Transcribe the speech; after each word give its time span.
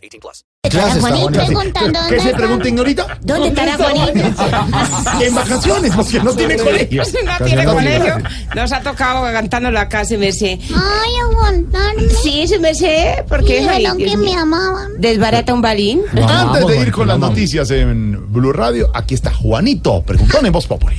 18 0.00 0.20
plus. 0.20 0.44
Preguntando 0.62 1.80
¿Qué 1.80 2.16
dónde 2.16 2.20
se 2.20 2.26
está. 2.28 2.36
pregunta, 2.36 2.68
ignorita? 2.68 3.18
¿Dónde 3.22 3.48
estará 3.48 3.76
Juanito? 3.76 4.12
En 5.20 5.34
vacaciones, 5.34 5.92
porque 5.94 6.20
no 6.20 6.32
tiene 6.34 6.56
colegio. 6.56 7.02
No 7.38 7.44
tiene 7.44 7.64
colegio. 7.64 8.18
Nos 8.54 8.72
ha 8.72 8.80
tocado 8.80 9.22
cantando 9.32 9.70
la 9.70 9.88
casa, 9.88 10.16
me 10.16 10.32
sé. 10.32 10.58
Ay, 10.74 11.12
aguantarme. 11.22 12.08
Sí, 12.22 12.46
se 12.46 12.58
me 12.58 12.74
sé, 12.74 13.24
porque 13.28 13.60
Dijeron 13.60 13.98
que 13.98 14.16
me 14.16 14.34
amaban. 14.34 14.92
desbarata 14.98 15.52
un 15.54 15.62
balín. 15.62 16.02
Antes 16.26 16.66
de 16.66 16.76
ir 16.78 16.92
con 16.92 17.08
las 17.08 17.18
noticias 17.18 17.70
en 17.70 18.32
Blue 18.32 18.52
Radio, 18.52 18.90
aquí 18.94 19.14
está 19.14 19.32
Juanito, 19.34 20.02
preguntón 20.02 20.46
en 20.46 20.52
Voz 20.52 20.66
Populi. 20.66 20.96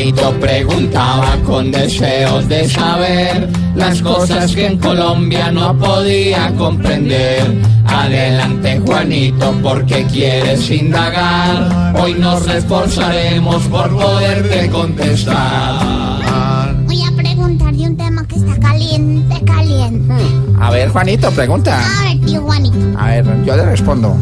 Juanito 0.00 0.32
preguntaba 0.40 1.36
con 1.44 1.70
deseos 1.70 2.48
de 2.48 2.66
saber 2.66 3.46
las 3.74 4.00
cosas 4.00 4.54
que 4.54 4.68
en 4.68 4.78
Colombia 4.78 5.52
no 5.52 5.76
podía 5.76 6.50
comprender. 6.56 7.60
Adelante 7.84 8.80
Juanito 8.86 9.54
porque 9.62 10.06
quieres 10.06 10.70
indagar. 10.70 11.94
Hoy 12.00 12.14
nos 12.14 12.48
esforzaremos 12.48 13.62
por 13.64 13.90
poderte 13.90 14.70
contestar. 14.70 16.74
Voy 16.86 17.02
a 17.02 17.14
preguntar 17.14 17.74
de 17.74 17.86
un 17.86 17.96
tema 17.98 18.26
que 18.26 18.36
está 18.36 18.58
caliente, 18.58 19.44
caliente. 19.44 20.14
A 20.58 20.70
ver 20.70 20.88
Juanito, 20.88 21.30
pregunta. 21.32 21.78
A 21.78 22.04
ver, 22.04 22.20
tío 22.24 22.40
Juanito. 22.40 22.98
A 22.98 23.08
ver, 23.08 23.44
yo 23.44 23.54
le 23.54 23.66
respondo. 23.66 24.16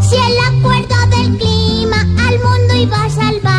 Si 0.00 0.16
el 0.16 0.58
acuerdo 0.58 0.96
del 1.16 1.38
clima 1.38 2.00
al 2.26 2.40
mundo 2.40 2.74
iba 2.76 3.04
a 3.04 3.10
salvar, 3.10 3.55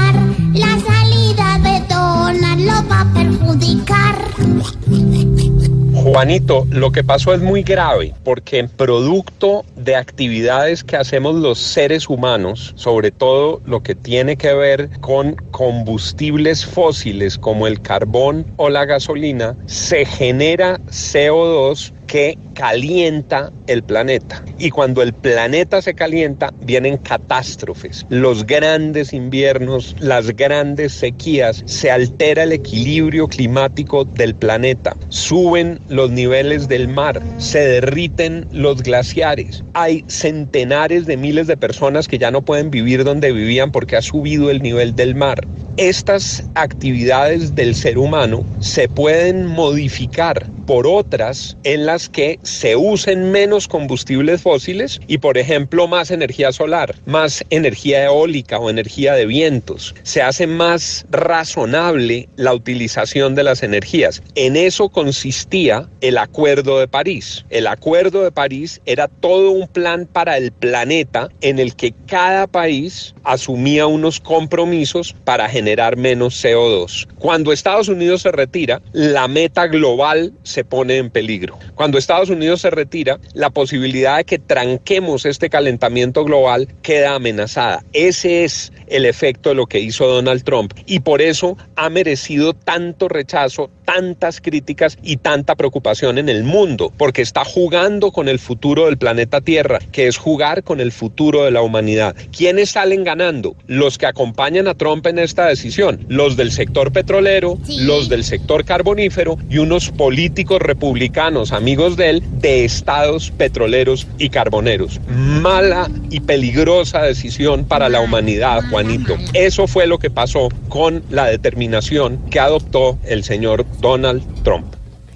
Juanito, 6.17 6.65
lo 6.71 6.91
que 6.91 7.03
pasó 7.03 7.35
es 7.35 7.41
muy 7.41 7.61
grave 7.61 8.15
porque 8.23 8.67
producto 8.67 9.63
de 9.75 9.95
actividades 9.95 10.83
que 10.83 10.95
hacemos 10.95 11.35
los 11.35 11.59
seres 11.59 12.09
humanos, 12.09 12.73
sobre 12.75 13.11
todo 13.11 13.61
lo 13.65 13.83
que 13.83 13.93
tiene 13.93 14.35
que 14.35 14.51
ver 14.55 14.89
con 14.99 15.35
combustibles 15.51 16.65
fósiles 16.65 17.37
como 17.37 17.67
el 17.67 17.83
carbón 17.83 18.47
o 18.55 18.69
la 18.69 18.85
gasolina, 18.85 19.55
se 19.67 20.05
genera 20.05 20.79
CO2 20.87 21.93
que 22.07 22.39
calienta 22.57 23.51
el 23.67 23.83
planeta. 23.83 24.43
Y 24.57 24.71
cuando 24.71 25.03
el 25.03 25.13
planeta 25.13 25.79
se 25.79 25.93
calienta, 25.93 26.51
vienen 26.61 26.97
catástrofes. 26.97 28.03
Los 28.09 28.47
grandes 28.47 29.13
inviernos, 29.13 29.95
las 29.99 30.35
grandes 30.35 30.93
sequías, 30.93 31.61
se 31.67 31.91
altera 31.91 32.43
el 32.43 32.53
equilibrio 32.53 33.27
climático 33.27 34.05
del 34.05 34.33
planeta. 34.33 34.97
Suben 35.09 35.79
los 35.87 36.09
niveles 36.09 36.67
del 36.67 36.87
mar, 36.87 37.21
se 37.37 37.59
derriten 37.59 38.47
los 38.51 38.81
glaciares. 38.81 39.63
Hay 39.75 40.03
centenares 40.07 41.05
de 41.05 41.15
miles 41.15 41.45
de 41.45 41.57
personas 41.57 42.07
que 42.07 42.17
ya 42.17 42.31
no 42.31 42.41
pueden 42.41 42.71
vivir 42.71 43.03
donde 43.03 43.33
vivían 43.33 43.71
porque 43.71 43.97
ha 43.97 44.01
subido 44.01 44.49
el 44.49 44.63
nivel 44.63 44.95
del 44.95 45.13
mar. 45.13 45.45
Estas 45.77 46.43
actividades 46.55 47.53
del 47.53 47.75
ser 47.75 47.99
humano 47.99 48.43
se 48.61 48.89
pueden 48.89 49.45
modificar 49.45 50.56
por 50.67 50.85
otras 50.85 51.57
en 51.63 51.85
las 51.85 52.09
que 52.09 52.39
se 52.43 52.75
usen 52.75 53.31
menos 53.31 53.67
combustibles 53.67 54.41
fósiles 54.41 54.99
y, 55.07 55.17
por 55.17 55.37
ejemplo, 55.37 55.87
más 55.87 56.11
energía 56.11 56.51
solar, 56.51 56.93
más 57.05 57.43
energía 57.49 58.03
eólica 58.03 58.59
o 58.59 58.69
energía 58.69 59.13
de 59.13 59.25
vientos. 59.25 59.95
Se 60.03 60.21
hace 60.21 60.45
más 60.45 61.05
razonable 61.09 62.27
la 62.35 62.53
utilización 62.53 63.33
de 63.33 63.43
las 63.43 63.63
energías. 63.63 64.21
En 64.35 64.57
eso 64.57 64.89
consistía 64.89 65.89
el 66.01 66.17
Acuerdo 66.17 66.79
de 66.79 66.87
París. 66.87 67.45
El 67.49 67.65
Acuerdo 67.65 68.23
de 68.23 68.31
París 68.31 68.81
era 68.85 69.07
todo 69.07 69.51
un 69.51 69.67
plan 69.67 70.05
para 70.05 70.37
el 70.37 70.51
planeta 70.51 71.29
en 71.39 71.59
el 71.59 71.75
que 71.75 71.93
cada 72.07 72.45
país 72.45 73.15
asumía 73.23 73.87
unos 73.87 74.19
compromisos 74.19 75.15
para 75.23 75.47
generar 75.47 75.95
menos 75.95 76.43
CO2. 76.43 77.07
Cuando 77.19 77.53
Estados 77.53 77.87
Unidos 77.87 78.23
se 78.23 78.33
retira, 78.33 78.81
la 78.91 79.29
meta 79.29 79.67
global 79.67 80.33
se 80.43 80.56
pone 80.63 80.97
en 80.97 81.09
peligro. 81.09 81.57
Cuando 81.75 81.97
Estados 81.97 82.29
Unidos 82.29 82.61
se 82.61 82.69
retira, 82.69 83.19
la 83.33 83.49
posibilidad 83.49 84.17
de 84.17 84.25
que 84.25 84.39
tranquemos 84.39 85.25
este 85.25 85.49
calentamiento 85.49 86.23
global 86.23 86.67
queda 86.81 87.15
amenazada. 87.15 87.83
Ese 87.93 88.43
es 88.43 88.71
el 88.87 89.05
efecto 89.05 89.49
de 89.49 89.55
lo 89.55 89.67
que 89.67 89.79
hizo 89.79 90.07
Donald 90.07 90.43
Trump 90.43 90.73
y 90.85 90.99
por 90.99 91.21
eso 91.21 91.57
ha 91.75 91.89
merecido 91.89 92.53
tanto 92.53 93.07
rechazo, 93.07 93.69
tantas 93.87 94.41
críticas 94.41 94.97
y 95.01 95.15
tanta 95.15 95.55
preocupación 95.55 96.17
en 96.17 96.27
el 96.27 96.43
mundo, 96.43 96.91
porque 96.97 97.21
está 97.21 97.45
jugando 97.45 98.11
con 98.11 98.27
el 98.27 98.37
futuro 98.37 98.85
del 98.85 98.97
planeta 98.97 99.39
Tierra, 99.39 99.79
que 99.93 100.07
es 100.07 100.17
jugar 100.17 100.63
con 100.63 100.81
el 100.81 100.91
futuro 100.91 101.45
de 101.45 101.51
la 101.51 101.61
humanidad. 101.61 102.13
¿Quiénes 102.35 102.71
salen 102.71 103.05
ganando? 103.05 103.55
Los 103.65 103.97
que 103.97 104.05
acompañan 104.05 104.67
a 104.67 104.73
Trump 104.75 105.07
en 105.07 105.19
esta 105.19 105.45
decisión, 105.47 106.05
los 106.09 106.35
del 106.35 106.51
sector 106.51 106.91
petrolero, 106.91 107.57
Sí. 107.63 107.85
los 107.85 108.09
del 108.09 108.25
sector 108.25 108.65
carbonífero 108.65 109.37
y 109.49 109.59
unos 109.59 109.89
políticos 109.91 110.61
republicanos, 110.61 111.53
amigos 111.53 111.95
de 111.95 112.09
él, 112.09 112.23
de 112.41 112.65
estados 112.65 113.31
petroleros 113.31 114.05
y 114.17 114.29
carboneros. 114.29 114.99
Mala 115.07 115.89
y 116.09 116.19
peligrosa 116.19 117.03
decisión 117.03 117.63
para 117.63 117.87
la 117.87 118.01
humanidad, 118.01 118.63
Juanito. 118.69 119.15
Eso 119.33 119.65
fue 119.65 119.87
lo 119.87 119.97
que 119.97 120.09
pasó 120.09 120.49
con 120.67 121.03
la 121.09 121.27
determinación 121.27 122.17
que 122.29 122.41
adoptó 122.41 122.97
el 123.05 123.23
señor 123.23 123.65
Donald 123.79 124.23
Trump. 124.43 124.75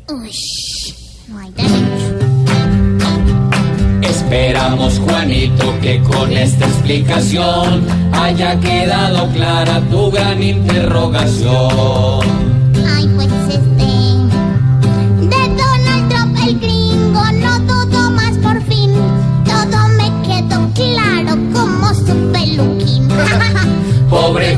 Uy, 0.10 0.32
no 1.28 1.40
hay 1.40 1.52
derecho. 1.52 1.82
Esperamos 4.02 5.00
Juanito 5.00 5.74
que 5.82 6.02
con 6.02 6.32
esta 6.32 6.66
explicación 6.66 7.86
haya 8.14 8.58
quedado 8.60 9.28
clara 9.30 9.82
tu 9.90 10.12
gran 10.12 10.42
interrogación. 10.42 12.50